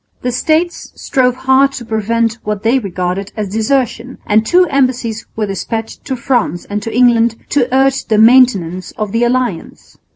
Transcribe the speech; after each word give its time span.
The 0.23 0.31
States 0.31 0.91
strove 0.95 1.35
hard 1.35 1.73
to 1.73 1.85
prevent 1.85 2.39
what 2.43 2.63
they 2.63 2.79
regarded 2.79 3.31
as 3.37 3.49
desertion, 3.53 4.17
and 4.25 4.43
two 4.43 4.65
embassies 4.67 5.27
were 5.35 5.45
despatched 5.45 6.03
to 6.05 6.15
France 6.15 6.65
and 6.65 6.81
to 6.81 6.91
England 6.91 7.35
to 7.49 7.71
urge 7.71 8.05
the 8.05 8.17
maintenance 8.17 8.93
of 8.97 9.11
the 9.11 9.23
alliance. 9.23 9.99